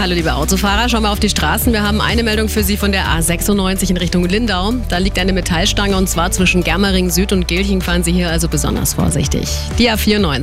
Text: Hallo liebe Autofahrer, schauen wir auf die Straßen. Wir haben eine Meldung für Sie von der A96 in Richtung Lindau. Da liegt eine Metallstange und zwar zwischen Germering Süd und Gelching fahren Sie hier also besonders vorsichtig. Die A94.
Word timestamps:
Hallo 0.00 0.14
liebe 0.14 0.32
Autofahrer, 0.32 0.88
schauen 0.88 1.02
wir 1.02 1.10
auf 1.10 1.20
die 1.20 1.28
Straßen. 1.28 1.74
Wir 1.74 1.82
haben 1.82 2.00
eine 2.00 2.22
Meldung 2.22 2.48
für 2.48 2.62
Sie 2.62 2.78
von 2.78 2.90
der 2.90 3.04
A96 3.04 3.90
in 3.90 3.98
Richtung 3.98 4.24
Lindau. 4.24 4.72
Da 4.88 4.96
liegt 4.96 5.18
eine 5.18 5.34
Metallstange 5.34 5.94
und 5.94 6.08
zwar 6.08 6.30
zwischen 6.30 6.64
Germering 6.64 7.10
Süd 7.10 7.32
und 7.32 7.46
Gelching 7.46 7.82
fahren 7.82 8.02
Sie 8.02 8.10
hier 8.10 8.30
also 8.30 8.48
besonders 8.48 8.94
vorsichtig. 8.94 9.46
Die 9.78 9.90
A94. 9.90 10.38